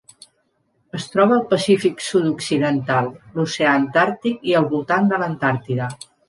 Es 0.99 1.03
troba 1.15 1.35
al 1.35 1.43
Pacífic 1.51 2.01
sud-occidental, 2.05 3.11
l'oceà 3.37 3.75
Antàrtic 3.83 4.49
i 4.53 4.57
al 4.63 4.67
voltant 4.73 5.13
de 5.13 5.23
l'Antàrtida. 5.27 5.93